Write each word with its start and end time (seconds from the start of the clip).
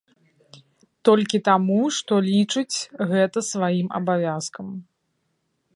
Толькі 1.09 1.39
таму, 1.49 1.77
што 1.97 2.13
лічыць 2.29 2.77
гэта 3.13 3.39
сваім 3.53 3.87
абавязкам. 4.01 4.67